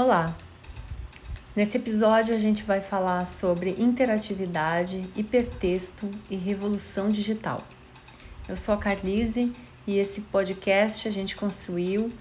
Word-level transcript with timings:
Olá! 0.00 0.32
Nesse 1.56 1.76
episódio 1.76 2.32
a 2.32 2.38
gente 2.38 2.62
vai 2.62 2.80
falar 2.80 3.26
sobre 3.26 3.70
interatividade, 3.70 5.02
hipertexto 5.16 6.08
e 6.30 6.36
revolução 6.36 7.10
digital. 7.10 7.64
Eu 8.48 8.56
sou 8.56 8.76
a 8.76 8.78
Carlise 8.78 9.52
e 9.88 9.98
esse 9.98 10.20
podcast 10.20 11.08
a 11.08 11.10
gente 11.10 11.34
construiu 11.34 12.12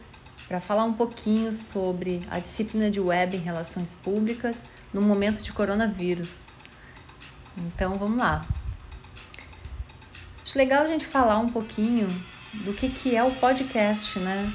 para 0.47 0.59
falar 0.59 0.85
um 0.85 0.93
pouquinho 0.93 1.53
sobre 1.53 2.19
a 2.31 2.39
disciplina 2.39 2.89
de 2.89 2.99
web 2.99 3.37
em 3.37 3.41
relações 3.41 3.93
públicas 3.93 4.63
no 4.91 4.99
momento 4.99 5.43
de 5.43 5.53
coronavírus. 5.53 6.45
Então 7.55 7.93
vamos 7.93 8.17
lá. 8.17 8.43
Acho 10.41 10.57
legal 10.57 10.81
a 10.81 10.87
gente 10.87 11.05
falar 11.05 11.37
um 11.37 11.49
pouquinho 11.49 12.07
do 12.65 12.73
que, 12.73 12.89
que 12.89 13.15
é 13.15 13.23
o 13.23 13.35
podcast, 13.35 14.17
né? 14.17 14.51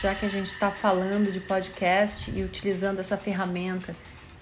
Já 0.00 0.14
que 0.14 0.26
a 0.26 0.28
gente 0.28 0.46
está 0.46 0.70
falando 0.70 1.32
de 1.32 1.40
podcast 1.40 2.30
e 2.30 2.42
utilizando 2.42 3.00
essa 3.00 3.16
ferramenta, 3.16 3.94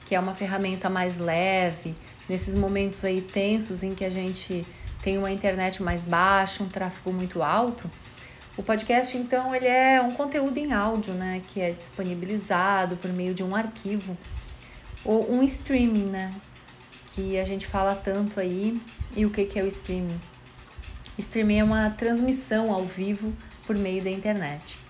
que 0.06 0.14
é 0.14 0.20
uma 0.20 0.34
ferramenta 0.34 0.90
mais 0.90 1.16
leve, 1.16 1.94
nesses 2.28 2.54
momentos 2.54 3.04
aí 3.04 3.20
tensos 3.20 3.82
em 3.82 3.94
que 3.94 4.04
a 4.04 4.10
gente 4.10 4.66
tem 5.02 5.16
uma 5.16 5.30
internet 5.30 5.82
mais 5.82 6.02
baixa, 6.02 6.62
um 6.62 6.68
tráfego 6.68 7.12
muito 7.12 7.42
alto, 7.42 7.88
o 8.56 8.62
podcast 8.62 9.16
então 9.16 9.54
ele 9.54 9.66
é 9.66 10.00
um 10.00 10.12
conteúdo 10.12 10.56
em 10.58 10.72
áudio, 10.72 11.12
né, 11.12 11.42
que 11.48 11.60
é 11.60 11.70
disponibilizado 11.70 12.96
por 12.96 13.12
meio 13.12 13.34
de 13.34 13.42
um 13.42 13.55
arquivo 13.55 14.16
ou 15.05 15.30
um 15.32 15.42
streaming, 15.42 16.06
né, 16.06 16.32
que 17.14 17.38
a 17.38 17.44
gente 17.44 17.66
fala 17.66 17.94
tanto 17.94 18.41
aí. 18.41 18.80
E 19.16 19.24
o 19.24 19.30
que 19.30 19.44
que 19.44 19.58
é 19.58 19.62
o 19.62 19.66
streaming? 19.66 20.20
Streaming 21.18 21.58
é 21.58 21.64
uma 21.64 21.91
transmissão 21.91 22.72
ao 22.72 22.84
vivo 22.84 23.32
por 23.66 23.77
meio 23.77 24.02
da 24.02 24.10
internet. 24.10 24.83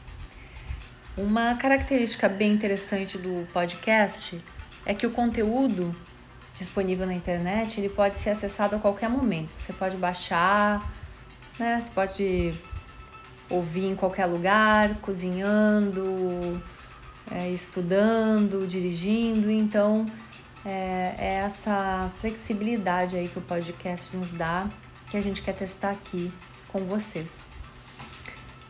Uma 1.16 1.54
característica 1.54 2.28
bem 2.28 2.52
interessante 2.52 3.16
do 3.16 3.46
podcast 3.52 4.42
é 4.84 4.92
que 4.92 5.06
o 5.06 5.10
conteúdo 5.10 5.94
disponível 6.54 7.06
na 7.06 7.14
internet 7.14 7.80
ele 7.80 7.88
pode 7.88 8.16
ser 8.16 8.30
acessado 8.30 8.74
a 8.74 8.78
qualquer 8.80 9.08
momento. 9.08 9.52
Você 9.52 9.72
pode 9.72 9.96
baixar, 9.96 10.92
né? 11.56 11.80
Você 11.80 11.90
pode 11.94 12.54
ouvir 13.48 13.86
em 13.86 13.94
qualquer 13.94 14.26
lugar, 14.26 14.96
cozinhando, 14.96 16.60
é, 17.30 17.48
estudando, 17.48 18.66
dirigindo. 18.66 19.48
Então 19.48 20.06
é, 20.66 21.14
é 21.16 21.34
essa 21.46 22.10
flexibilidade 22.18 23.14
aí 23.14 23.28
que 23.28 23.38
o 23.38 23.42
podcast 23.42 24.16
nos 24.16 24.32
dá 24.32 24.66
que 25.08 25.16
a 25.16 25.22
gente 25.22 25.42
quer 25.42 25.54
testar 25.54 25.90
aqui 25.90 26.32
com 26.66 26.80
vocês. 26.86 27.53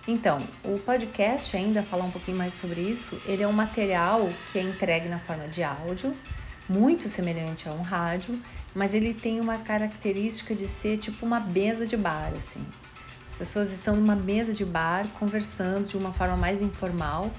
Então, 0.06 0.42
o 0.62 0.78
podcast, 0.78 1.56
ainda 1.56 1.82
falar 1.82 2.04
um 2.04 2.10
pouquinho 2.10 2.36
mais 2.36 2.52
sobre 2.52 2.82
isso, 2.82 3.18
ele 3.24 3.42
é 3.42 3.48
um 3.48 3.52
material 3.52 4.28
que 4.52 4.58
é 4.58 4.62
entregue 4.62 5.08
na 5.08 5.18
forma 5.18 5.48
de 5.48 5.62
áudio, 5.62 6.14
muito 6.68 7.08
semelhante 7.08 7.66
a 7.66 7.72
um 7.72 7.80
rádio, 7.80 8.38
mas 8.74 8.92
ele 8.92 9.14
tem 9.14 9.40
uma 9.40 9.56
característica 9.58 10.54
de 10.54 10.66
ser 10.66 10.98
tipo 10.98 11.24
uma 11.24 11.40
mesa 11.40 11.86
de 11.86 11.96
bar, 11.96 12.32
assim. 12.36 12.60
As 13.30 13.34
pessoas 13.34 13.72
estão 13.72 13.96
numa 13.96 14.14
mesa 14.14 14.52
de 14.52 14.64
bar 14.64 15.06
conversando 15.18 15.88
de 15.88 15.96
uma 15.96 16.12
forma 16.12 16.36
mais 16.36 16.60
informal. 16.60 17.30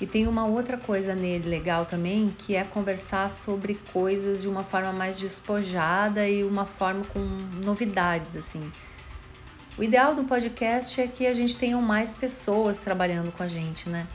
E 0.00 0.06
tem 0.06 0.26
uma 0.26 0.44
outra 0.44 0.76
coisa 0.76 1.14
nele 1.14 1.48
legal 1.48 1.86
também, 1.86 2.34
que 2.38 2.54
é 2.54 2.64
conversar 2.64 3.30
sobre 3.30 3.74
coisas 3.92 4.42
de 4.42 4.48
uma 4.48 4.62
forma 4.62 4.92
mais 4.92 5.18
despojada 5.18 6.28
e 6.28 6.44
uma 6.44 6.66
forma 6.66 7.02
com 7.06 7.20
novidades, 7.64 8.36
assim 8.36 8.70
o 9.76 9.82
ideal 9.82 10.14
do 10.14 10.24
podcast 10.24 11.00
é 11.00 11.08
que 11.08 11.26
a 11.26 11.34
gente 11.34 11.56
tenha 11.56 11.76
mais 11.78 12.14
pessoas 12.14 12.78
trabalhando 12.78 13.32
com 13.32 13.42
a 13.42 13.48
gente, 13.48 13.88
né? 13.88 14.06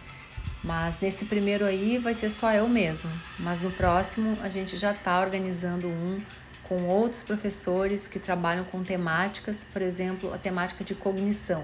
Mas 0.64 1.00
nesse 1.02 1.26
primeiro 1.26 1.66
aí 1.66 1.98
vai 1.98 2.14
ser 2.14 2.30
só 2.30 2.54
eu 2.54 2.68
mesmo. 2.68 3.10
Mas 3.38 3.62
no 3.62 3.72
próximo 3.72 4.38
a 4.42 4.48
gente 4.48 4.78
já 4.78 4.92
está 4.92 5.20
organizando 5.20 5.88
um 5.88 6.22
com 6.64 6.84
outros 6.84 7.24
professores 7.24 8.08
que 8.08 8.20
trabalham 8.20 8.64
com 8.64 8.84
temáticas, 8.84 9.66
por 9.74 9.82
exemplo, 9.82 10.34
a 10.34 10.38
temática 10.38 10.84
de 10.84 10.96
cognição. 10.96 11.64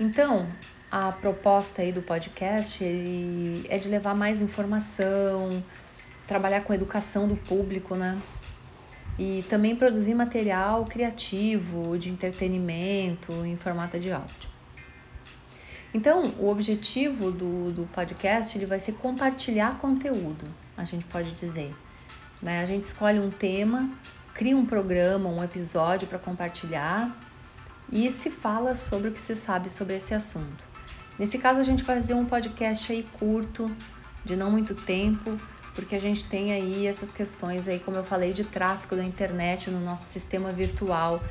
Então, 0.00 0.48
a 0.90 1.12
proposta 1.12 1.82
aí 1.82 1.92
do 1.92 2.02
podcast 2.02 2.82
ele 2.82 3.66
é 3.68 3.78
de 3.78 3.88
levar 3.88 4.14
mais 4.14 4.40
informação, 4.40 5.62
trabalhar 6.26 6.62
com 6.62 6.72
a 6.72 6.76
educação 6.76 7.28
do 7.28 7.36
público, 7.36 7.94
né? 7.94 8.18
E 9.18 9.44
também 9.48 9.76
produzir 9.76 10.14
material 10.14 10.84
criativo, 10.84 11.96
de 11.98 12.10
entretenimento 12.10 13.32
em 13.44 13.56
formato 13.56 13.98
de 13.98 14.10
áudio. 14.10 14.54
Então, 15.92 16.34
o 16.40 16.48
objetivo 16.48 17.30
do, 17.30 17.70
do 17.70 17.86
podcast 17.92 18.58
ele 18.58 18.66
vai 18.66 18.80
ser 18.80 18.94
compartilhar 18.94 19.78
conteúdo, 19.78 20.44
a 20.76 20.84
gente 20.84 21.04
pode 21.04 21.30
dizer. 21.32 21.72
Né? 22.42 22.60
A 22.60 22.66
gente 22.66 22.84
escolhe 22.84 23.20
um 23.20 23.30
tema, 23.30 23.88
cria 24.34 24.56
um 24.56 24.66
programa, 24.66 25.28
um 25.28 25.42
episódio 25.42 26.08
para 26.08 26.18
compartilhar 26.18 27.16
e 27.92 28.10
se 28.10 28.28
fala 28.28 28.74
sobre 28.74 29.08
o 29.08 29.12
que 29.12 29.20
se 29.20 29.36
sabe 29.36 29.70
sobre 29.70 29.94
esse 29.94 30.12
assunto. 30.12 30.64
Nesse 31.16 31.38
caso, 31.38 31.60
a 31.60 31.62
gente 31.62 31.84
vai 31.84 32.00
fazer 32.00 32.14
um 32.14 32.24
podcast 32.24 32.90
aí 32.90 33.04
curto, 33.18 33.70
de 34.24 34.34
não 34.34 34.50
muito 34.50 34.74
tempo, 34.74 35.38
porque 35.74 35.96
a 35.96 36.00
gente 36.00 36.24
tem 36.26 36.52
aí 36.52 36.86
essas 36.86 37.12
questões 37.12 37.66
aí, 37.66 37.80
como 37.80 37.96
eu 37.96 38.04
falei, 38.04 38.32
de 38.32 38.44
tráfego 38.44 38.96
da 38.96 39.04
internet 39.04 39.70
no 39.70 39.80
nosso 39.80 40.04
sistema 40.04 40.52
virtual 40.52 41.22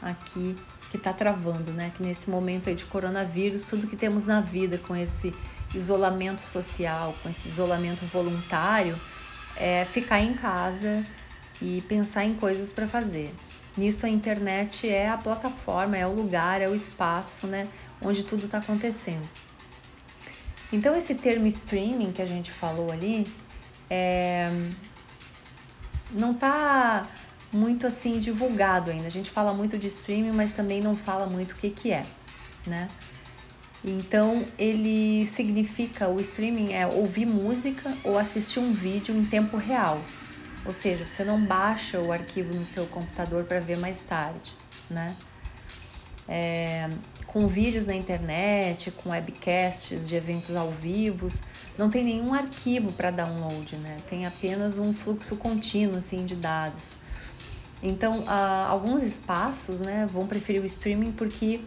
aqui 0.00 0.56
que 0.90 0.96
está 0.96 1.12
travando, 1.12 1.72
né? 1.72 1.92
Que 1.96 2.02
nesse 2.02 2.30
momento 2.30 2.68
aí 2.68 2.74
de 2.74 2.84
coronavírus, 2.84 3.66
tudo 3.66 3.86
que 3.86 3.96
temos 3.96 4.24
na 4.24 4.40
vida 4.40 4.78
com 4.78 4.96
esse 4.96 5.34
isolamento 5.74 6.40
social, 6.40 7.14
com 7.22 7.28
esse 7.28 7.48
isolamento 7.48 8.06
voluntário, 8.06 8.98
é 9.56 9.84
ficar 9.84 10.20
em 10.20 10.32
casa 10.32 11.04
e 11.60 11.82
pensar 11.82 12.24
em 12.24 12.34
coisas 12.34 12.72
para 12.72 12.86
fazer. 12.86 13.34
Nisso 13.76 14.06
a 14.06 14.08
internet 14.08 14.88
é 14.88 15.08
a 15.08 15.16
plataforma, 15.16 15.96
é 15.96 16.06
o 16.06 16.12
lugar, 16.12 16.60
é 16.60 16.68
o 16.68 16.74
espaço, 16.74 17.46
né, 17.46 17.68
onde 18.00 18.24
tudo 18.24 18.46
está 18.46 18.58
acontecendo. 18.58 19.28
Então 20.72 20.96
esse 20.96 21.14
termo 21.14 21.46
streaming 21.46 22.12
que 22.12 22.22
a 22.22 22.26
gente 22.26 22.50
falou 22.50 22.90
ali, 22.90 23.26
é, 23.90 24.50
não 26.10 26.32
está 26.32 27.06
muito 27.52 27.86
assim 27.86 28.18
divulgado 28.18 28.90
ainda. 28.90 29.06
A 29.06 29.10
gente 29.10 29.30
fala 29.30 29.52
muito 29.52 29.78
de 29.78 29.86
streaming, 29.86 30.32
mas 30.32 30.52
também 30.52 30.80
não 30.80 30.96
fala 30.96 31.26
muito 31.26 31.52
o 31.52 31.54
que, 31.56 31.70
que 31.70 31.92
é, 31.92 32.04
né? 32.66 32.88
Então 33.84 34.44
ele 34.58 35.24
significa 35.26 36.08
o 36.08 36.20
streaming 36.20 36.72
é 36.72 36.86
ouvir 36.86 37.26
música 37.26 37.96
ou 38.02 38.18
assistir 38.18 38.58
um 38.58 38.72
vídeo 38.72 39.14
em 39.14 39.24
tempo 39.24 39.56
real. 39.56 40.02
Ou 40.64 40.72
seja, 40.72 41.06
você 41.06 41.24
não 41.24 41.42
baixa 41.42 42.00
o 42.00 42.12
arquivo 42.12 42.54
no 42.54 42.64
seu 42.64 42.86
computador 42.86 43.44
para 43.44 43.60
ver 43.60 43.78
mais 43.78 44.02
tarde, 44.02 44.52
né? 44.90 45.14
É, 46.28 46.90
com 47.28 47.46
vídeos 47.46 47.86
na 47.86 47.94
internet, 47.94 48.90
com 48.90 49.10
webcasts 49.10 50.08
de 50.08 50.16
eventos 50.16 50.56
ao 50.56 50.70
vivo, 50.70 51.28
não 51.76 51.90
tem 51.90 52.02
nenhum 52.02 52.32
arquivo 52.34 52.90
para 52.92 53.10
download, 53.10 53.76
né? 53.76 53.98
Tem 54.08 54.26
apenas 54.26 54.78
um 54.78 54.94
fluxo 54.94 55.36
contínuo 55.36 55.98
assim 55.98 56.24
de 56.24 56.34
dados. 56.34 56.92
Então, 57.82 58.20
uh, 58.20 58.66
alguns 58.66 59.02
espaços, 59.02 59.78
né, 59.78 60.06
vão 60.10 60.26
preferir 60.26 60.62
o 60.62 60.66
streaming 60.66 61.12
porque 61.12 61.60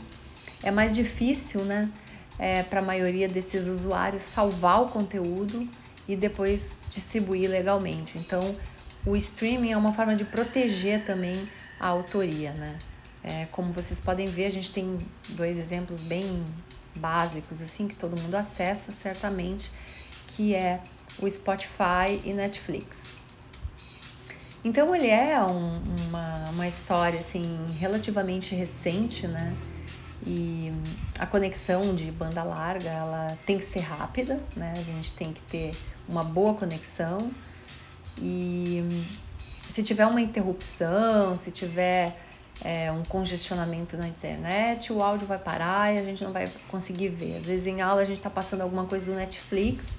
é 0.61 0.71
mais 0.71 0.93
difícil, 0.93 1.61
né, 1.61 1.89
é, 2.37 2.63
para 2.63 2.81
a 2.81 2.83
maioria 2.83 3.29
desses 3.29 3.67
usuários 3.67 4.23
salvar 4.23 4.81
o 4.81 4.87
conteúdo 4.87 5.65
e 6.07 6.15
depois 6.15 6.75
distribuir 6.89 7.49
legalmente. 7.49 8.17
Então, 8.17 8.55
o 9.05 9.15
streaming 9.15 9.71
é 9.71 9.77
uma 9.77 9.93
forma 9.93 10.15
de 10.15 10.25
proteger 10.25 11.05
também 11.05 11.47
a 11.79 11.87
autoria, 11.87 12.51
né? 12.53 12.77
É, 13.23 13.45
como 13.51 13.71
vocês 13.71 13.99
podem 13.99 14.27
ver, 14.27 14.45
a 14.45 14.49
gente 14.49 14.71
tem 14.71 14.97
dois 15.29 15.57
exemplos 15.57 16.01
bem 16.01 16.43
básicos, 16.95 17.61
assim, 17.61 17.87
que 17.87 17.95
todo 17.95 18.19
mundo 18.19 18.35
acessa 18.35 18.91
certamente, 18.91 19.71
que 20.29 20.55
é 20.55 20.81
o 21.19 21.29
Spotify 21.29 22.21
e 22.23 22.33
Netflix. 22.33 23.21
Então 24.63 24.95
ele 24.95 25.07
é 25.07 25.41
um, 25.41 25.71
uma, 26.07 26.49
uma 26.49 26.67
história 26.67 27.19
assim 27.19 27.65
relativamente 27.79 28.53
recente, 28.53 29.27
né? 29.27 29.55
E 30.25 30.71
a 31.17 31.25
conexão 31.25 31.95
de 31.95 32.11
banda 32.11 32.43
larga 32.43 32.89
ela 32.89 33.37
tem 33.45 33.57
que 33.57 33.65
ser 33.65 33.79
rápida, 33.79 34.39
né? 34.55 34.73
A 34.77 34.81
gente 34.83 35.13
tem 35.13 35.33
que 35.33 35.41
ter 35.41 35.75
uma 36.07 36.23
boa 36.23 36.53
conexão 36.53 37.31
e 38.19 39.03
se 39.71 39.81
tiver 39.81 40.05
uma 40.05 40.21
interrupção, 40.21 41.35
se 41.35 41.49
tiver 41.49 42.15
é, 42.63 42.91
um 42.91 43.03
congestionamento 43.03 43.97
na 43.97 44.07
internet, 44.07 44.91
o 44.93 45.01
áudio 45.01 45.27
vai 45.27 45.39
parar 45.39 45.93
e 45.93 45.97
a 45.97 46.03
gente 46.03 46.23
não 46.23 46.31
vai 46.31 46.49
conseguir 46.69 47.09
ver. 47.09 47.37
Às 47.37 47.45
vezes 47.45 47.67
em 47.67 47.81
aula 47.81 48.01
a 48.01 48.05
gente 48.05 48.17
está 48.17 48.29
passando 48.29 48.61
alguma 48.61 48.85
coisa 48.85 49.11
do 49.11 49.17
Netflix 49.17 49.97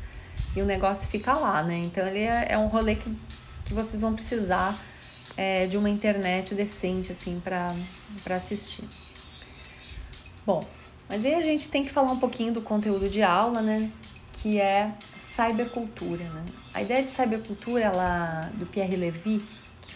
e 0.55 0.62
o 0.62 0.64
negócio 0.64 1.09
fica 1.09 1.35
lá, 1.35 1.62
né? 1.62 1.79
Então 1.79 2.06
ele 2.06 2.20
é, 2.20 2.47
é 2.50 2.59
um 2.59 2.67
rolê 2.67 2.94
que, 2.94 3.17
que 3.64 3.75
vocês 3.75 4.00
vão 4.00 4.14
precisar 4.14 4.81
é, 5.37 5.67
de 5.67 5.76
uma 5.76 5.91
internet 5.91 6.55
decente, 6.55 7.12
assim, 7.12 7.41
para 7.43 8.37
assistir. 8.37 8.85
Bom, 10.47 10.65
mas 11.08 11.25
aí 11.25 11.35
a 11.35 11.43
gente 11.43 11.69
tem 11.69 11.85
que 11.85 11.91
falar 11.91 12.12
um 12.12 12.19
pouquinho 12.19 12.53
do 12.53 12.61
conteúdo 12.61 13.08
de 13.08 13.23
aula, 13.23 13.61
né? 13.61 13.91
que 14.43 14.61
é 14.61 14.93
cybercultura. 15.37 16.25
Né? 16.25 16.44
A 16.75 16.82
ideia 16.82 17.03
de 17.03 17.08
cybercultura 17.08 17.85
ela, 17.85 18.50
do 18.55 18.67
Pierre 18.67 18.97
Levy, 18.97 19.41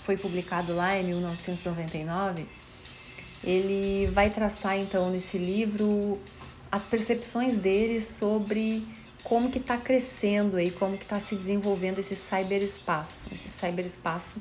foi 0.06 0.16
publicado 0.16 0.72
lá 0.72 0.96
em 0.96 1.02
1999, 1.04 2.46
ele 3.42 4.06
vai 4.12 4.30
traçar 4.30 4.78
então 4.78 5.10
nesse 5.10 5.36
livro 5.36 6.20
as 6.70 6.84
percepções 6.84 7.56
dele 7.56 8.00
sobre 8.00 8.86
como 9.24 9.50
que 9.50 9.58
está 9.58 9.76
crescendo 9.76 10.56
aí, 10.56 10.70
como 10.70 10.96
que 10.96 11.02
está 11.02 11.18
se 11.18 11.34
desenvolvendo 11.34 11.98
esse 11.98 12.14
cyberespaço. 12.14 13.26
Esse 13.32 13.48
cyberespaço, 13.48 14.40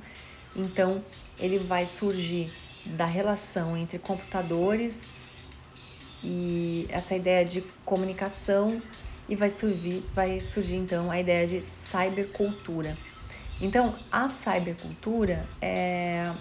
então, 0.56 1.02
ele 1.40 1.58
vai 1.58 1.88
surgir 1.88 2.52
da 2.86 3.08
relação 3.08 3.76
entre 3.76 3.98
computadores 3.98 5.06
e 6.24 6.86
essa 6.90 7.16
ideia 7.16 7.44
de 7.44 7.62
comunicação 7.84 8.80
e 9.28 9.36
vai 9.36 9.50
surgir, 9.50 10.04
vai 10.14 10.40
surgir 10.40 10.76
então 10.76 11.10
a 11.10 11.20
ideia 11.20 11.48
de 11.48 11.64
cybercultura. 11.64 12.96
Então, 13.62 13.96
a 14.12 14.28
cybercultura 14.28 15.48
é 15.62 16.32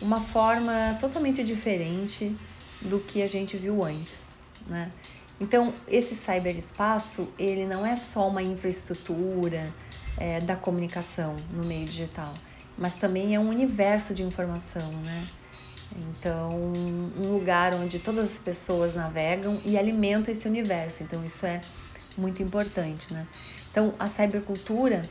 uma 0.00 0.20
forma 0.20 0.96
totalmente 0.98 1.44
diferente 1.44 2.34
do 2.80 2.98
que 3.00 3.22
a 3.22 3.28
gente 3.28 3.56
viu 3.56 3.84
antes, 3.84 4.30
né? 4.66 4.90
Então, 5.38 5.72
esse 5.88 6.14
cyberespaço, 6.14 7.32
ele 7.38 7.64
não 7.66 7.84
é 7.84 7.96
só 7.96 8.28
uma 8.28 8.42
infraestrutura 8.42 9.66
é, 10.18 10.40
da 10.40 10.56
comunicação 10.56 11.34
no 11.52 11.64
meio 11.64 11.86
digital, 11.86 12.32
mas 12.76 12.96
também 12.96 13.34
é 13.34 13.40
um 13.40 13.48
universo 13.48 14.14
de 14.14 14.22
informação, 14.22 14.90
né? 15.02 15.26
Então, 15.96 16.50
um 17.18 17.32
lugar 17.32 17.74
onde 17.74 17.98
todas 17.98 18.32
as 18.32 18.38
pessoas 18.38 18.94
navegam 18.94 19.58
e 19.64 19.76
alimentam 19.76 20.32
esse 20.32 20.46
universo. 20.46 21.02
Então, 21.02 21.24
isso 21.24 21.44
é 21.44 21.60
muito 22.16 22.42
importante, 22.42 23.12
né? 23.12 23.26
Então, 23.70 23.92
a 23.98 24.06
cybercultura, 24.06 25.02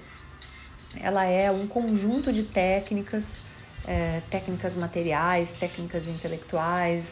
ela 0.95 1.25
é 1.25 1.51
um 1.51 1.67
conjunto 1.67 2.31
de 2.31 2.43
técnicas, 2.43 3.37
é, 3.85 4.21
técnicas 4.29 4.75
materiais, 4.75 5.51
técnicas 5.59 6.07
intelectuais, 6.07 7.09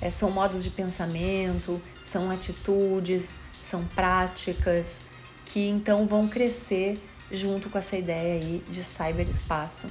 é, 0.00 0.10
são 0.10 0.30
modos 0.30 0.62
de 0.62 0.70
pensamento, 0.70 1.80
são 2.10 2.30
atitudes, 2.30 3.32
são 3.70 3.84
práticas 3.84 4.96
que 5.44 5.68
então 5.68 6.06
vão 6.06 6.28
crescer 6.28 6.98
junto 7.30 7.68
com 7.68 7.78
essa 7.78 7.96
ideia 7.96 8.40
aí 8.40 8.62
de 8.68 8.82
cyberespaço, 8.82 9.88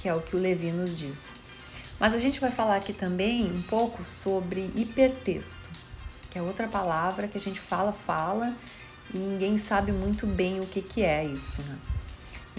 que 0.00 0.08
é 0.08 0.14
o 0.14 0.20
que 0.20 0.34
o 0.34 0.38
Levi 0.38 0.70
nos 0.70 0.98
diz. 0.98 1.28
Mas 1.98 2.14
a 2.14 2.18
gente 2.18 2.40
vai 2.40 2.50
falar 2.50 2.76
aqui 2.76 2.94
também 2.94 3.44
um 3.52 3.60
pouco 3.62 4.02
sobre 4.02 4.70
hipertexto, 4.74 5.68
que 6.30 6.38
é 6.38 6.42
outra 6.42 6.66
palavra 6.66 7.28
que 7.28 7.36
a 7.36 7.40
gente 7.40 7.60
fala, 7.60 7.92
fala 7.92 8.54
e 9.12 9.18
ninguém 9.18 9.58
sabe 9.58 9.92
muito 9.92 10.26
bem 10.26 10.60
o 10.60 10.66
que, 10.66 10.80
que 10.80 11.02
é 11.02 11.24
isso. 11.24 11.60
Né? 11.62 11.76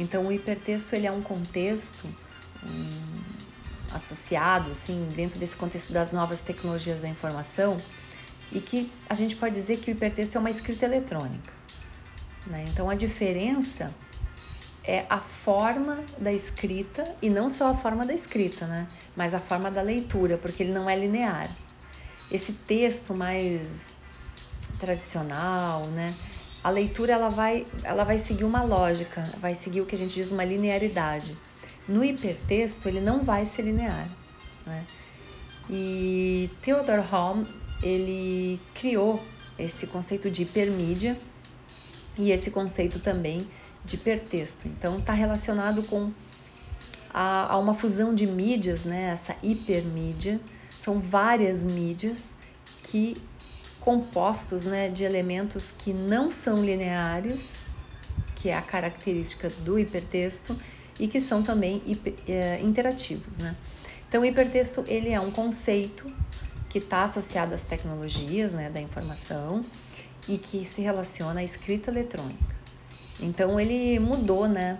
Então, 0.01 0.27
o 0.27 0.31
hipertexto 0.31 0.95
ele 0.95 1.07
é 1.07 1.11
um 1.11 1.21
contexto 1.21 2.07
um, 2.63 3.95
associado, 3.95 4.71
assim, 4.71 5.07
dentro 5.15 5.39
desse 5.39 5.55
contexto 5.55 5.91
das 5.93 6.11
novas 6.11 6.41
tecnologias 6.41 6.99
da 7.01 7.07
informação, 7.07 7.77
e 8.51 8.59
que 8.59 8.91
a 9.09 9.13
gente 9.13 9.35
pode 9.35 9.55
dizer 9.55 9.77
que 9.77 9.91
o 9.91 9.93
hipertexto 9.93 10.37
é 10.37 10.39
uma 10.39 10.49
escrita 10.49 10.85
eletrônica. 10.85 11.53
Né? 12.47 12.65
Então, 12.67 12.89
a 12.89 12.95
diferença 12.95 13.93
é 14.83 15.05
a 15.09 15.19
forma 15.19 16.03
da 16.17 16.33
escrita 16.33 17.15
e 17.21 17.29
não 17.29 17.49
só 17.49 17.69
a 17.69 17.75
forma 17.75 18.05
da 18.05 18.13
escrita, 18.13 18.65
né? 18.65 18.87
Mas 19.15 19.33
a 19.33 19.39
forma 19.39 19.69
da 19.69 19.81
leitura, 19.81 20.37
porque 20.37 20.63
ele 20.63 20.73
não 20.73 20.89
é 20.89 20.95
linear. 20.95 21.47
Esse 22.31 22.53
texto 22.53 23.13
mais 23.13 23.87
tradicional, 24.79 25.85
né? 25.87 26.13
A 26.63 26.69
leitura 26.69 27.13
ela 27.13 27.29
vai, 27.29 27.65
ela 27.83 28.03
vai 28.03 28.17
seguir 28.17 28.43
uma 28.43 28.61
lógica, 28.61 29.23
vai 29.39 29.55
seguir 29.55 29.81
o 29.81 29.85
que 29.85 29.95
a 29.95 29.97
gente 29.97 30.13
diz 30.13 30.31
uma 30.31 30.43
linearidade. 30.43 31.35
No 31.87 32.03
hipertexto 32.03 32.87
ele 32.87 33.01
não 33.01 33.23
vai 33.23 33.45
ser 33.45 33.63
linear, 33.63 34.07
né? 34.65 34.85
E 35.69 36.49
Theodor 36.61 36.99
Holm 36.99 37.43
ele 37.81 38.59
criou 38.73 39.21
esse 39.57 39.87
conceito 39.87 40.29
de 40.29 40.43
hipermídia 40.43 41.17
e 42.17 42.31
esse 42.31 42.51
conceito 42.51 42.99
também 42.99 43.47
de 43.83 43.95
hipertexto. 43.95 44.67
Então 44.67 44.99
está 44.99 45.13
relacionado 45.13 45.83
com 45.83 46.11
a, 47.13 47.53
a, 47.53 47.57
uma 47.57 47.73
fusão 47.73 48.13
de 48.13 48.27
mídias, 48.27 48.83
né? 48.83 49.09
Essa 49.11 49.35
hipermídia 49.41 50.39
são 50.69 50.99
várias 50.99 51.63
mídias 51.63 52.29
que 52.83 53.17
compostos, 53.81 54.65
né, 54.65 54.89
de 54.89 55.03
elementos 55.03 55.73
que 55.77 55.91
não 55.91 56.31
são 56.31 56.63
lineares, 56.63 57.61
que 58.35 58.49
é 58.49 58.55
a 58.55 58.61
característica 58.61 59.49
do 59.63 59.77
hipertexto 59.77 60.57
e 60.99 61.07
que 61.07 61.19
são 61.19 61.43
também 61.43 61.81
é, 62.27 62.61
interativos, 62.61 63.37
né? 63.37 63.55
Então, 64.07 64.21
o 64.21 64.25
hipertexto 64.25 64.83
ele 64.87 65.09
é 65.09 65.19
um 65.19 65.31
conceito 65.31 66.05
que 66.69 66.77
está 66.77 67.03
associado 67.03 67.53
às 67.53 67.63
tecnologias, 67.63 68.53
né, 68.53 68.69
da 68.69 68.79
informação 68.79 69.61
e 70.27 70.37
que 70.37 70.63
se 70.65 70.81
relaciona 70.81 71.41
à 71.41 71.43
escrita 71.43 71.91
eletrônica. 71.91 72.55
Então 73.19 73.59
ele 73.59 73.99
mudou, 73.99 74.47
né? 74.47 74.79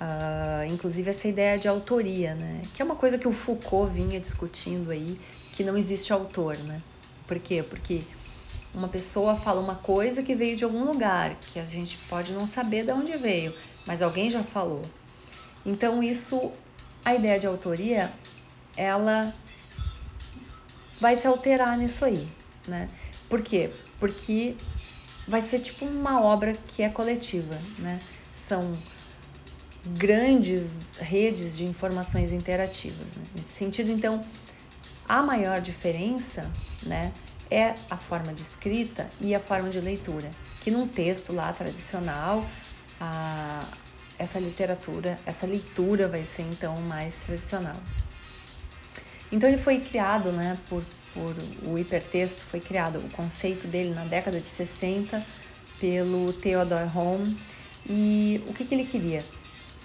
Uh, 0.00 0.72
inclusive 0.72 1.10
essa 1.10 1.28
ideia 1.28 1.58
de 1.58 1.68
autoria, 1.68 2.34
né? 2.34 2.62
Que 2.74 2.82
é 2.82 2.84
uma 2.84 2.96
coisa 2.96 3.18
que 3.18 3.26
o 3.26 3.32
Foucault 3.32 3.92
vinha 3.92 4.20
discutindo 4.20 4.90
aí, 4.90 5.18
que 5.52 5.62
não 5.62 5.76
existe 5.76 6.12
autor, 6.12 6.56
né? 6.58 6.80
Por 7.26 7.38
quê? 7.38 7.62
Porque 7.62 8.02
uma 8.74 8.88
pessoa 8.88 9.36
fala 9.36 9.60
uma 9.60 9.74
coisa 9.74 10.22
que 10.22 10.34
veio 10.34 10.56
de 10.56 10.64
algum 10.64 10.84
lugar, 10.84 11.34
que 11.52 11.58
a 11.58 11.64
gente 11.64 11.96
pode 12.08 12.32
não 12.32 12.46
saber 12.46 12.84
de 12.84 12.92
onde 12.92 13.16
veio, 13.16 13.54
mas 13.86 14.00
alguém 14.00 14.30
já 14.30 14.42
falou. 14.42 14.82
Então 15.64 16.02
isso, 16.02 16.50
a 17.04 17.14
ideia 17.14 17.38
de 17.38 17.46
autoria, 17.46 18.10
ela 18.76 19.32
vai 21.00 21.16
se 21.16 21.26
alterar 21.26 21.76
nisso 21.76 22.04
aí, 22.04 22.26
né? 22.66 22.88
Por 23.28 23.42
quê? 23.42 23.70
Porque 23.98 24.54
vai 25.26 25.40
ser 25.40 25.60
tipo 25.60 25.84
uma 25.84 26.22
obra 26.22 26.52
que 26.52 26.82
é 26.82 26.88
coletiva, 26.88 27.58
né? 27.78 27.98
São 28.32 28.72
grandes 29.86 30.98
redes 31.00 31.56
de 31.56 31.64
informações 31.64 32.32
interativas. 32.32 33.06
Né? 33.16 33.24
Nesse 33.36 33.50
sentido, 33.50 33.90
então, 33.90 34.20
a 35.08 35.22
maior 35.22 35.60
diferença, 35.60 36.48
né, 36.84 37.12
é 37.52 37.74
a 37.90 37.96
forma 37.96 38.32
de 38.32 38.42
escrita 38.42 39.08
e 39.20 39.34
a 39.34 39.40
forma 39.40 39.68
de 39.68 39.80
leitura, 39.80 40.30
que 40.62 40.70
num 40.70 40.88
texto 40.88 41.32
lá 41.32 41.52
tradicional, 41.52 42.46
a, 43.00 43.64
essa 44.18 44.38
literatura, 44.38 45.18
essa 45.26 45.46
leitura 45.46 46.08
vai 46.08 46.24
ser 46.24 46.42
então 46.42 46.76
mais 46.82 47.14
tradicional. 47.26 47.76
Então 49.30 49.48
ele 49.48 49.58
foi 49.58 49.80
criado, 49.80 50.30
né, 50.32 50.58
por 50.68 50.82
por 51.14 51.34
o 51.66 51.78
hipertexto, 51.78 52.42
foi 52.42 52.60
criado 52.60 52.98
o 52.98 53.08
conceito 53.14 53.66
dele 53.66 53.90
na 53.90 54.04
década 54.04 54.40
de 54.40 54.46
60 54.46 55.24
pelo 55.78 56.32
Theodore 56.32 56.88
Holm. 56.88 57.22
E 57.88 58.42
o 58.46 58.54
que, 58.54 58.64
que 58.64 58.74
ele 58.74 58.84
queria? 58.84 59.22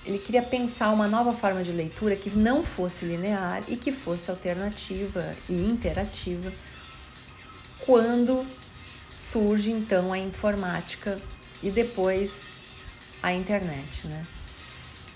Ele 0.06 0.20
queria 0.20 0.42
pensar 0.42 0.92
uma 0.92 1.08
nova 1.08 1.32
forma 1.32 1.64
de 1.64 1.72
leitura 1.72 2.16
que 2.16 2.30
não 2.30 2.64
fosse 2.64 3.06
linear 3.06 3.64
e 3.68 3.76
que 3.76 3.92
fosse 3.92 4.32
alternativa 4.32 5.36
e 5.50 5.54
interativa 5.54 6.52
quando 7.88 8.46
surge 9.10 9.72
então 9.72 10.12
a 10.12 10.20
informática 10.20 11.17
e 11.63 11.72
depois 11.72 12.44
a 13.24 13.34
internet, 13.34 14.06
né? 14.08 14.24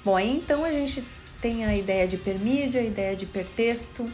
Bom, 0.04 0.16
aí 0.16 0.32
então 0.32 0.64
a 0.64 0.72
gente 0.72 1.04
tem 1.42 1.66
a 1.66 1.76
ideia 1.76 2.08
de 2.08 2.16
hipermídia, 2.16 2.80
a 2.80 2.84
ideia 2.84 3.16
de 3.16 3.26
hipertexto. 3.26 4.06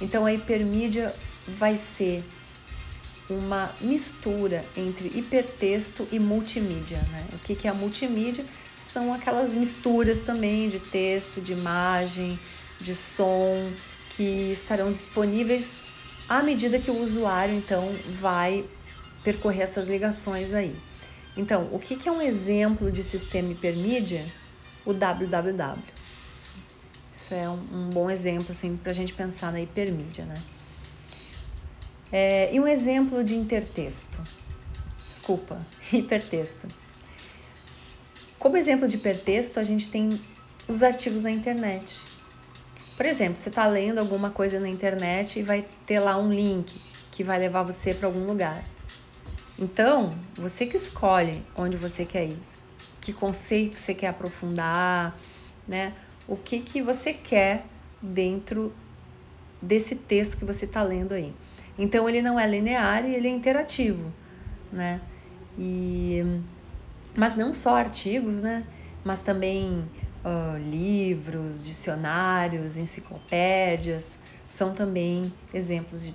Então 0.00 0.24
a 0.24 0.32
hipermídia 0.32 1.12
vai 1.58 1.76
ser 1.76 2.24
uma 3.28 3.74
mistura 3.80 4.64
entre 4.76 5.08
hipertexto 5.08 6.06
e 6.12 6.18
multimídia. 6.20 6.98
Né? 7.10 7.26
O 7.32 7.38
que, 7.38 7.56
que 7.56 7.66
é 7.66 7.70
a 7.70 7.74
multimídia? 7.74 8.44
São 8.78 9.12
aquelas 9.12 9.52
misturas 9.52 10.20
também 10.20 10.68
de 10.68 10.78
texto, 10.78 11.40
de 11.40 11.52
imagem, 11.52 12.38
de 12.80 12.94
som, 12.94 13.72
que 14.10 14.52
estarão 14.52 14.92
disponíveis 14.92 15.72
à 16.28 16.42
medida 16.42 16.78
que 16.78 16.90
o 16.90 17.02
usuário 17.02 17.54
então 17.54 17.88
vai 18.20 18.64
percorrer 19.22 19.62
essas 19.62 19.88
ligações 19.88 20.52
aí. 20.52 20.74
Então, 21.36 21.68
o 21.72 21.78
que, 21.78 22.08
é 22.08 22.12
um 22.12 22.22
exemplo 22.22 22.92
de 22.92 23.02
sistema 23.02 23.50
hipermídia? 23.50 24.24
O 24.86 24.92
www. 24.92 25.78
Isso 27.12 27.34
é 27.34 27.48
um, 27.48 27.64
um 27.72 27.90
bom 27.90 28.10
exemplo 28.10 28.46
assim, 28.50 28.76
para 28.76 28.90
a 28.90 28.94
gente 28.94 29.14
pensar 29.14 29.50
na 29.50 29.60
hipermídia, 29.60 30.24
né? 30.24 30.34
É, 32.12 32.54
e 32.54 32.60
um 32.60 32.68
exemplo 32.68 33.24
de 33.24 33.34
intertexto. 33.34 34.18
Desculpa, 35.08 35.58
hipertexto. 35.92 36.68
Como 38.38 38.56
exemplo 38.56 38.86
de 38.86 38.96
hipertexto, 38.96 39.58
a 39.58 39.64
gente 39.64 39.88
tem 39.88 40.10
os 40.68 40.82
artigos 40.82 41.22
na 41.22 41.30
internet. 41.30 42.00
Por 42.96 43.06
exemplo, 43.06 43.36
você 43.36 43.48
está 43.48 43.66
lendo 43.66 43.98
alguma 43.98 44.30
coisa 44.30 44.60
na 44.60 44.68
internet 44.68 45.38
e 45.38 45.42
vai 45.42 45.64
ter 45.84 45.98
lá 45.98 46.16
um 46.16 46.30
link 46.30 46.80
que 47.10 47.24
vai 47.24 47.38
levar 47.38 47.62
você 47.62 47.92
para 47.92 48.06
algum 48.06 48.24
lugar. 48.26 48.62
Então, 49.58 50.12
você 50.34 50.66
que 50.66 50.76
escolhe 50.76 51.42
onde 51.56 51.76
você 51.76 52.04
quer 52.04 52.26
ir, 52.26 52.38
que 53.00 53.12
conceito 53.12 53.76
você 53.76 53.94
quer 53.94 54.08
aprofundar, 54.08 55.16
né? 55.66 55.92
O 56.26 56.36
que 56.36 56.60
que 56.60 56.82
você 56.82 57.12
quer 57.12 57.64
dentro 58.00 58.72
desse 59.60 59.94
texto 59.94 60.36
que 60.36 60.44
você 60.44 60.64
está 60.64 60.82
lendo 60.82 61.12
aí. 61.12 61.32
Então 61.78 62.08
ele 62.08 62.22
não 62.22 62.38
é 62.38 62.46
linear 62.46 63.04
e 63.04 63.14
ele 63.14 63.28
é 63.28 63.30
interativo, 63.30 64.12
né? 64.72 65.00
E 65.58 66.22
mas 67.16 67.36
não 67.36 67.54
só 67.54 67.76
artigos, 67.76 68.42
né? 68.42 68.64
Mas 69.04 69.22
também 69.22 69.84
uh, 70.24 70.58
livros, 70.58 71.62
dicionários, 71.62 72.76
enciclopédias 72.76 74.16
são 74.46 74.72
também 74.72 75.32
exemplos 75.52 76.04
de 76.04 76.14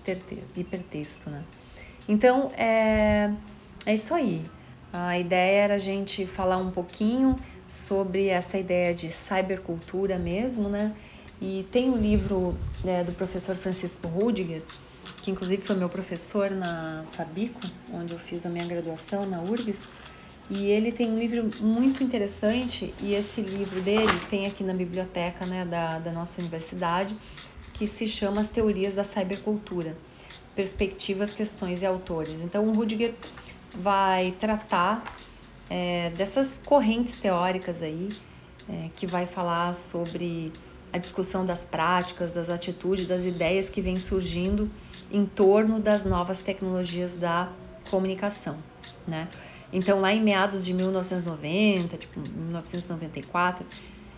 hipertexto, 0.55 1.29
né? 1.29 1.43
Então 2.07 2.51
é 2.57 3.31
é 3.85 3.93
isso 3.93 4.13
aí. 4.13 4.43
A 4.91 5.17
ideia 5.17 5.63
era 5.63 5.75
a 5.75 5.79
gente 5.79 6.25
falar 6.25 6.57
um 6.57 6.71
pouquinho 6.71 7.35
sobre 7.67 8.27
essa 8.27 8.57
ideia 8.57 8.93
de 8.93 9.09
cybercultura 9.09 10.17
mesmo, 10.17 10.67
né? 10.67 10.93
E 11.41 11.65
tem 11.71 11.89
um 11.89 11.97
livro 11.97 12.57
né, 12.83 13.03
do 13.03 13.13
professor 13.13 13.55
Francisco 13.55 14.07
Rudiger, 14.07 14.61
que 15.21 15.31
inclusive 15.31 15.61
foi 15.61 15.77
meu 15.77 15.87
professor 15.87 16.51
na 16.51 17.05
Fabico, 17.11 17.61
onde 17.93 18.13
eu 18.13 18.19
fiz 18.19 18.45
a 18.45 18.49
minha 18.49 18.65
graduação 18.65 19.25
na 19.25 19.41
URGS, 19.41 19.87
e 20.49 20.65
ele 20.65 20.91
tem 20.91 21.11
um 21.11 21.19
livro 21.19 21.47
muito 21.61 22.03
interessante, 22.03 22.93
e 23.01 23.13
esse 23.13 23.41
livro 23.41 23.79
dele 23.81 24.19
tem 24.29 24.47
aqui 24.47 24.63
na 24.63 24.73
biblioteca 24.73 25.45
né, 25.45 25.63
da, 25.63 25.99
da 25.99 26.11
nossa 26.11 26.41
universidade, 26.41 27.15
que 27.75 27.85
se 27.85 28.07
chama 28.07 28.41
As 28.41 28.49
Teorias 28.49 28.95
da 28.95 29.03
Cybercultura, 29.03 29.95
Perspectivas, 30.55 31.33
Questões 31.33 31.81
e 31.81 31.85
Autores. 31.85 32.31
Então 32.43 32.67
o 32.67 32.73
Rudiger 32.73 33.13
vai 33.75 34.31
tratar 34.39 35.03
é, 35.69 36.09
dessas 36.09 36.59
correntes 36.65 37.19
teóricas 37.19 37.83
aí, 37.83 38.09
é, 38.67 38.89
que 38.95 39.05
vai 39.05 39.27
falar 39.27 39.75
sobre 39.75 40.51
a 40.91 40.97
discussão 40.97 41.45
das 41.45 41.63
práticas, 41.63 42.33
das 42.33 42.49
atitudes, 42.49 43.05
das 43.05 43.23
ideias 43.23 43.69
que 43.69 43.81
vêm 43.81 43.97
surgindo 43.97 44.67
em 45.11 45.25
torno 45.25 45.79
das 45.79 46.05
novas 46.05 46.43
tecnologias 46.43 47.19
da 47.19 47.51
comunicação, 47.89 48.57
né? 49.07 49.27
Então, 49.71 50.01
lá 50.01 50.13
em 50.13 50.21
meados 50.21 50.65
de 50.65 50.73
1990, 50.73 51.97
tipo 51.97 52.19
1994, 52.19 53.65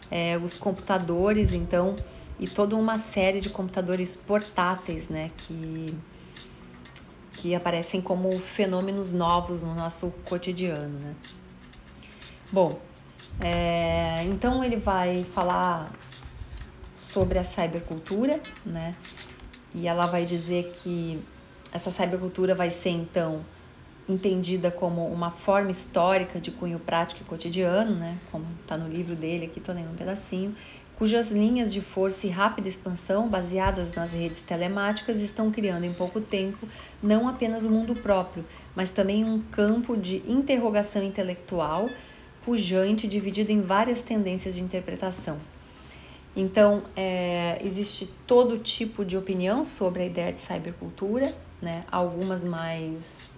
é, 0.10 0.38
os 0.38 0.58
computadores, 0.58 1.54
então, 1.54 1.96
e 2.40 2.48
toda 2.48 2.76
uma 2.76 2.96
série 2.96 3.42
de 3.42 3.50
computadores 3.50 4.16
portáteis, 4.16 5.10
né, 5.10 5.30
que, 5.38 5.98
que 7.34 7.56
aparecem 7.56 8.02
como 8.02 8.32
fenômenos 8.40 9.12
novos 9.12 9.62
no 9.62 9.76
nosso 9.76 10.12
cotidiano, 10.26 11.00
né? 11.00 11.16
Bom, 12.52 12.80
é, 13.40 14.24
então 14.26 14.64
ele 14.64 14.76
vai 14.76 15.24
falar 15.34 15.90
sobre 16.96 17.40
a 17.40 17.44
cybercultura, 17.44 18.42
né? 18.66 18.96
E 19.74 19.88
ela 19.88 20.06
vai 20.06 20.26
dizer 20.26 20.74
que 20.82 21.22
essa 21.72 21.90
cybercultura 21.90 22.54
vai 22.54 22.70
ser 22.70 22.90
então 22.90 23.42
entendida 24.12 24.70
como 24.70 25.08
uma 25.08 25.32
forma 25.32 25.72
histórica 25.72 26.40
de 26.40 26.52
cunho 26.52 26.80
prático 26.80 27.22
e 27.22 27.26
cotidiano, 27.26 27.96
né? 27.96 28.18
Como 28.32 28.46
está 28.62 28.78
no 28.78 28.88
livro 28.88 29.16
dele, 29.16 29.46
aqui 29.46 29.60
estou 29.60 29.74
lendo 29.74 29.92
um 29.92 29.96
pedacinho, 29.96 30.56
cujas 30.96 31.32
linhas 31.32 31.74
de 31.74 31.82
força 31.82 32.28
e 32.28 32.30
rápida 32.30 32.70
expansão, 32.70 33.28
baseadas 33.28 33.96
nas 33.96 34.12
redes 34.12 34.42
telemáticas, 34.42 35.20
estão 35.20 35.50
criando 35.50 35.84
em 35.84 35.94
pouco 35.94 36.22
tempo 36.22 36.68
não 37.02 37.28
apenas 37.28 37.64
o 37.64 37.70
mundo 37.70 37.96
próprio, 37.96 38.46
mas 38.76 38.92
também 38.92 39.24
um 39.24 39.42
campo 39.42 39.98
de 39.98 40.18
interrogação 40.28 41.02
intelectual 41.02 41.90
pujante, 42.46 43.08
dividido 43.08 43.52
em 43.52 43.62
várias 43.62 44.02
tendências 44.02 44.56
de 44.56 44.62
interpretação. 44.62 45.38
Então, 46.36 46.82
é, 46.96 47.58
existe 47.64 48.08
todo 48.26 48.58
tipo 48.58 49.04
de 49.04 49.18
opinião 49.18 49.66
sobre 49.66 50.04
a 50.04 50.06
ideia 50.06 50.32
de 50.32 50.38
cybercultura, 50.38 51.32
né? 51.62 51.84
algumas 51.92 52.44
mais 52.44 53.32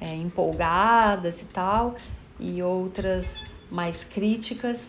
é, 0.00 0.14
empolgadas 0.14 1.40
e 1.40 1.44
tal, 1.46 1.94
e 2.38 2.62
outras 2.62 3.42
mais 3.70 4.04
críticas. 4.04 4.80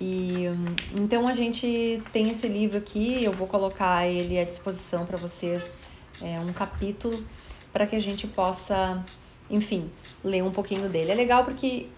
E 0.00 0.44
então 0.96 1.26
a 1.26 1.34
gente 1.34 2.00
tem 2.12 2.30
esse 2.30 2.46
livro 2.46 2.78
aqui, 2.78 3.24
eu 3.24 3.32
vou 3.32 3.48
colocar 3.48 4.06
ele 4.06 4.38
à 4.38 4.44
disposição 4.44 5.04
para 5.04 5.16
vocês, 5.16 5.72
é, 6.22 6.38
um 6.40 6.52
capítulo, 6.52 7.20
para 7.72 7.86
que 7.86 7.96
a 7.96 8.00
gente 8.00 8.26
possa, 8.26 9.02
enfim, 9.50 9.90
ler 10.24 10.42
um 10.42 10.52
pouquinho 10.52 10.88
dele. 10.88 11.10
É 11.10 11.14
legal 11.14 11.44
porque 11.44 11.88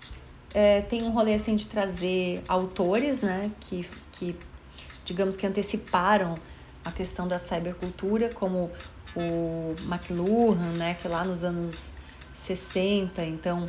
é, 0.55 0.81
tem 0.81 1.03
um 1.03 1.11
rolê 1.11 1.35
assim 1.35 1.57
de 1.57 1.67
trazer 1.67 2.43
autores, 2.49 3.21
né, 3.23 3.51
que, 3.61 3.87
que 4.13 4.35
digamos 5.05 5.37
que 5.37 5.47
anteciparam 5.47 6.35
a 6.85 6.91
questão 6.91 7.29
da 7.29 7.39
cybercultura, 7.39 8.31
como 8.33 8.71
o 9.15 9.75
McLuhan, 9.87 10.73
né, 10.77 10.97
que 11.01 11.07
lá 11.07 11.25
nos 11.25 11.45
anos 11.45 11.91
60, 12.41 13.25
então 13.25 13.65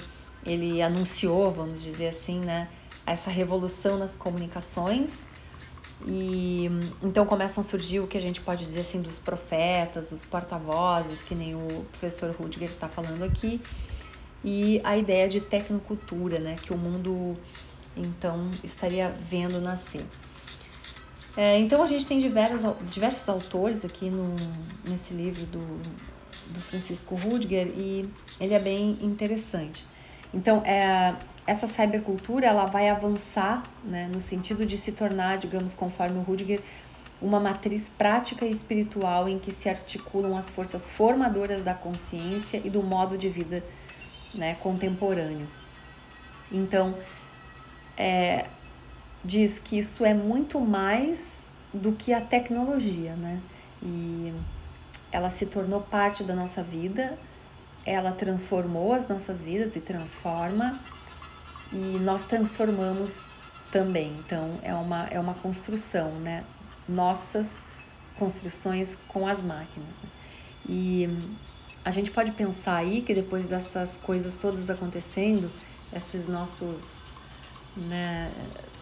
ele 0.46 0.82
anunciou, 0.82 1.52
vamos 1.52 1.82
dizer 1.82 2.10
assim, 2.10 2.40
né, 2.40 2.68
essa 3.06 3.30
revolução 3.30 3.98
nas 3.98 4.16
comunicações. 4.16 5.30
E 6.08 6.68
então 7.04 7.28
começam 7.28 7.62
a 7.62 7.64
surgir 7.64 8.00
o 8.00 8.08
que 8.08 8.18
a 8.18 8.22
gente 8.22 8.42
pode 8.42 8.66
dizer 8.66 8.82
assim 8.82 9.00
dos 9.00 9.20
profetas, 9.20 10.12
os 10.12 10.26
porta-vozes, 10.26 11.22
que 11.22 11.36
nem 11.36 11.54
o 11.54 11.86
professor 11.92 12.32
Rudiger 12.32 12.68
está 12.68 12.88
falando 12.88 13.24
aqui 13.24 13.62
e 14.44 14.82
a 14.84 14.98
ideia 14.98 15.30
de 15.30 15.40
tecnocultura, 15.40 16.40
né, 16.40 16.56
que 16.60 16.74
o 16.74 16.78
mundo 16.78 17.38
então 17.96 18.50
estaria 18.64 19.10
vendo 19.10 19.60
nascer. 19.62 20.06
É, 21.38 21.58
então 21.60 21.82
a 21.82 21.88
gente 21.88 22.06
tem 22.06 22.20
diversos, 22.20 22.60
diversos 22.90 23.28
autores 23.30 23.86
aqui 23.86 24.10
no, 24.10 24.36
nesse 24.90 25.14
livro 25.14 25.46
do, 25.46 25.60
do 26.48 26.60
Francisco 26.60 27.16
Rudiger 27.16 27.68
e 27.68 28.10
ele 28.40 28.54
é 28.54 28.60
bem 28.60 28.98
interessante. 29.02 29.86
Então 30.34 30.64
é, 30.66 31.16
essa 31.46 31.68
cybercultura 31.68 32.48
ela 32.48 32.66
vai 32.66 32.90
avançar 32.90 33.64
né, 33.84 34.10
no 34.14 34.22
sentido 34.22 34.66
de 34.66 34.78
se 34.78 34.92
tornar, 34.92 35.38
digamos, 35.38 35.74
conforme 35.74 36.18
o 36.18 36.22
Rudiger, 36.22 36.62
uma 37.22 37.40
matriz 37.40 37.88
prática 37.90 38.46
e 38.46 38.50
espiritual 38.50 39.30
em 39.30 39.38
que 39.38 39.52
se 39.52 39.70
articulam 39.70 40.36
as 40.36 40.50
forças 40.50 40.88
formadoras 40.88 41.64
da 41.64 41.74
consciência 41.74 42.62
e 42.64 42.70
do 42.70 42.82
modo 42.82 43.18
de 43.18 43.30
vida 43.30 43.64
né, 44.36 44.56
contemporâneo. 44.56 45.48
Então, 46.52 46.96
é, 47.96 48.46
diz 49.24 49.60
que 49.60 49.78
isso 49.78 50.04
é 50.04 50.14
muito 50.14 50.60
mais 50.60 51.48
do 51.74 51.92
que 51.92 52.12
a 52.12 52.20
tecnologia, 52.20 53.16
né? 53.16 53.40
E 53.82 54.34
ela 55.12 55.30
se 55.30 55.46
tornou 55.46 55.82
parte 55.82 56.24
da 56.24 56.36
nossa 56.36 56.64
vida, 56.64 57.18
ela 57.86 58.12
transformou 58.12 58.94
as 58.94 59.08
nossas 59.08 59.44
vidas 59.44 59.76
e 59.76 59.82
transforma, 59.82 60.80
e 61.74 61.98
nós 62.00 62.26
transformamos 62.26 63.26
também. 63.72 64.12
Então, 64.20 64.60
é 64.62 64.74
uma, 64.74 65.08
é 65.08 65.20
uma 65.20 65.34
construção, 65.34 66.10
né? 66.20 66.44
Nossas 66.88 67.64
construções 68.18 68.98
com 69.08 69.26
as 69.26 69.42
máquinas. 69.42 69.96
E 70.68 71.10
a 71.84 71.90
gente 71.90 72.12
pode 72.12 72.32
pensar 72.32 72.76
aí 72.76 73.02
que 73.02 73.14
depois 73.14 73.48
dessas 73.48 73.98
coisas 73.98 74.38
todas 74.38 74.70
acontecendo, 74.70 75.52
esses 75.96 76.28
nossos, 76.28 77.02
né, 77.76 78.32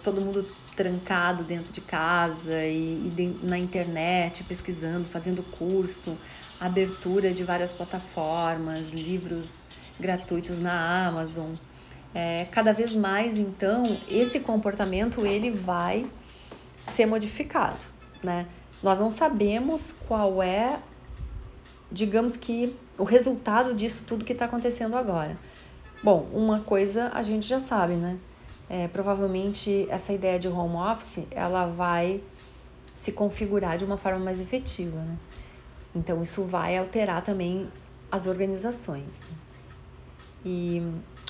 todo 0.03 0.19
mundo 0.19 0.45
trancado 0.79 1.43
dentro 1.43 1.73
de 1.73 1.81
casa 1.81 2.63
e, 2.63 3.07
e 3.07 3.11
de, 3.13 3.45
na 3.45 3.59
internet, 3.59 4.45
pesquisando, 4.45 5.03
fazendo 5.03 5.43
curso, 5.43 6.17
abertura 6.57 7.33
de 7.33 7.43
várias 7.43 7.73
plataformas, 7.73 8.87
livros 8.87 9.65
gratuitos 9.99 10.57
na 10.57 11.05
Amazon. 11.05 11.51
É, 12.15 12.45
cada 12.49 12.71
vez 12.71 12.93
mais, 12.95 13.37
então, 13.37 13.83
esse 14.07 14.39
comportamento 14.39 15.25
ele 15.25 15.51
vai 15.51 16.07
ser 16.95 17.05
modificado, 17.05 17.79
né? 18.23 18.45
Nós 18.81 18.99
não 18.99 19.11
sabemos 19.11 19.93
qual 20.07 20.41
é 20.41 20.79
digamos 21.91 22.37
que 22.37 22.73
o 22.97 23.03
resultado 23.03 23.73
disso 23.73 24.05
tudo 24.07 24.23
que 24.23 24.31
está 24.31 24.45
acontecendo 24.45 24.95
agora. 24.95 25.37
Bom, 26.01 26.29
uma 26.31 26.61
coisa 26.61 27.11
a 27.13 27.21
gente 27.21 27.45
já 27.45 27.59
sabe, 27.59 27.95
né? 27.95 28.17
É, 28.69 28.87
provavelmente 28.87 29.87
essa 29.89 30.13
ideia 30.13 30.37
de 30.37 30.47
home 30.47 30.75
office 30.75 31.25
ela 31.31 31.65
vai 31.65 32.21
se 32.93 33.11
configurar 33.11 33.77
de 33.77 33.85
uma 33.85 33.97
forma 33.97 34.19
mais 34.19 34.39
efetiva, 34.39 34.99
né? 34.99 35.17
Então 35.95 36.21
isso 36.21 36.43
vai 36.43 36.77
alterar 36.77 37.23
também 37.23 37.67
as 38.11 38.27
organizações. 38.27 39.21
E 40.45 40.81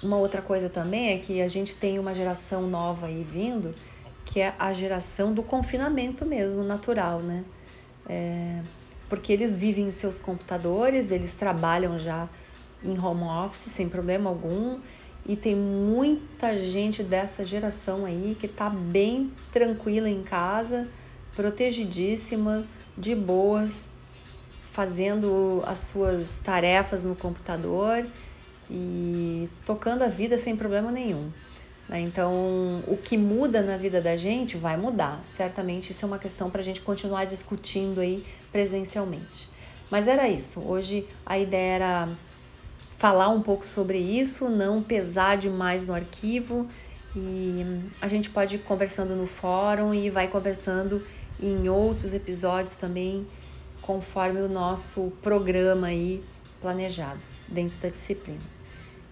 uma 0.04 0.18
outra 0.18 0.42
coisa 0.42 0.70
também 0.70 1.14
é 1.14 1.18
que 1.18 1.42
a 1.42 1.48
gente 1.48 1.76
tem 1.76 1.98
uma 1.98 2.14
geração 2.14 2.68
nova 2.68 3.08
aí 3.08 3.24
vindo, 3.24 3.74
que 4.26 4.40
é 4.40 4.54
a 4.60 4.74
geração 4.74 5.34
do 5.34 5.42
confinamento 5.42 6.26
mesmo, 6.26 6.64
natural, 6.64 7.20
né? 7.20 7.44
É, 8.08 8.62
porque 9.08 9.34
eles 9.34 9.56
vivem 9.56 9.86
em 9.88 9.92
seus 9.92 10.20
computadores, 10.20 11.12
eles 11.12 11.34
trabalham 11.34 11.98
já 11.98 12.28
em 12.84 12.98
home 12.98 13.24
office 13.24 13.72
sem 13.72 13.90
problema 13.90 14.30
algum. 14.30 14.80
E 15.26 15.36
tem 15.36 15.56
muita 15.56 16.58
gente 16.58 17.04
dessa 17.04 17.44
geração 17.44 18.06
aí 18.06 18.36
que 18.40 18.48
tá 18.48 18.70
bem 18.70 19.32
tranquila 19.54 20.10
em 20.10 20.24
casa, 20.24 20.88
protegidíssima, 21.36 22.66
de 22.98 23.14
boas, 23.16 23.88
fazendo 24.72 25.62
as 25.66 25.80
suas 25.80 26.40
tarefas 26.44 27.04
no 27.04 27.16
computador 27.16 28.06
e 28.70 29.50
tocando 29.66 30.04
a 30.04 30.08
vida 30.08 30.38
sem 30.38 30.56
problema 30.56 30.92
nenhum. 30.92 31.32
Né? 31.88 32.02
Então, 32.02 32.32
o 32.88 32.98
que 32.98 33.18
muda 33.18 33.62
na 33.62 33.78
vida 33.78 34.00
da 34.00 34.16
gente 34.16 34.58
vai 34.58 34.78
mudar. 34.78 35.20
Certamente 35.26 35.92
isso 35.92 36.06
é 36.06 36.08
uma 36.08 36.20
questão 36.20 36.50
para 36.50 36.62
a 36.62 36.64
gente 36.64 36.82
continuar 36.82 37.26
discutindo 37.26 38.00
aí 38.00 38.24
presencialmente. 38.52 39.50
Mas 39.90 40.08
era 40.08 40.30
isso. 40.30 40.60
Hoje 40.60 41.08
a 41.26 41.38
ideia 41.40 41.74
era 41.74 42.10
falar 43.00 43.30
um 43.30 43.42
pouco 43.42 43.66
sobre 43.66 43.98
isso, 43.98 44.50
não 44.50 44.84
pesar 44.84 45.38
demais 45.38 45.88
no 45.88 45.94
arquivo 45.94 46.68
e 47.16 47.64
a 48.02 48.10
gente 48.10 48.30
pode 48.30 48.56
ir 48.56 48.60
conversando 48.60 49.16
no 49.16 49.26
fórum 49.26 49.94
e 49.94 50.10
vai 50.10 50.28
conversando 50.28 51.02
em 51.42 51.70
outros 51.70 52.14
episódios 52.14 52.76
também, 52.76 53.26
conforme 53.82 54.42
o 54.42 54.50
nosso 54.50 55.14
programa 55.22 55.88
aí 55.88 56.22
planejado 56.60 57.22
dentro 57.48 57.80
da 57.80 57.88
disciplina. 57.88 58.42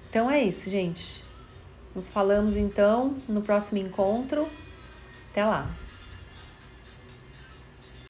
Então 0.09 0.29
é 0.29 0.43
isso, 0.43 0.69
gente. 0.69 1.23
Nos 1.95 2.09
falamos 2.09 2.57
então 2.57 3.15
no 3.27 3.41
próximo 3.41 3.79
encontro. 3.79 4.45
Até 5.31 5.45
lá! 5.45 5.86